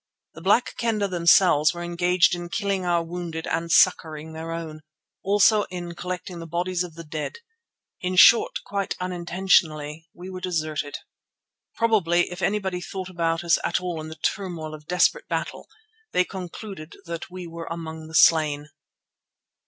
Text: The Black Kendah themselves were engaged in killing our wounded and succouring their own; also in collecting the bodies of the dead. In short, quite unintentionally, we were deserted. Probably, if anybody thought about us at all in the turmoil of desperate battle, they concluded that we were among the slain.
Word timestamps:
The 0.33 0.41
Black 0.41 0.75
Kendah 0.77 1.07
themselves 1.09 1.75
were 1.75 1.83
engaged 1.83 2.33
in 2.33 2.49
killing 2.49 2.85
our 2.85 3.03
wounded 3.03 3.45
and 3.45 3.71
succouring 3.71 4.33
their 4.33 4.51
own; 4.51 4.81
also 5.23 5.65
in 5.65 5.93
collecting 5.93 6.39
the 6.39 6.47
bodies 6.47 6.83
of 6.83 6.95
the 6.95 7.03
dead. 7.03 7.37
In 7.99 8.15
short, 8.15 8.61
quite 8.65 8.95
unintentionally, 8.99 10.07
we 10.11 10.27
were 10.31 10.41
deserted. 10.41 10.97
Probably, 11.75 12.31
if 12.31 12.41
anybody 12.41 12.81
thought 12.81 13.09
about 13.09 13.43
us 13.43 13.59
at 13.63 13.79
all 13.79 14.01
in 14.01 14.07
the 14.07 14.15
turmoil 14.15 14.73
of 14.73 14.87
desperate 14.87 15.27
battle, 15.27 15.67
they 16.13 16.25
concluded 16.25 16.95
that 17.05 17.29
we 17.29 17.45
were 17.45 17.67
among 17.69 18.07
the 18.07 18.15
slain. 18.15 18.69